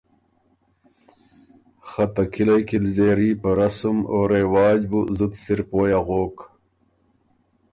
خه 1.87 2.05
ته 2.13 2.23
کِلئ 2.33 2.61
کِلځېری 2.69 3.31
په 3.41 3.49
رسم 3.59 3.97
او 4.11 4.19
رواج 4.33 4.79
بُو 4.89 5.01
زُت 5.17 5.33
سِر 5.43 5.59
پویٛ 5.69 5.93
اغوک۔ 5.99 6.35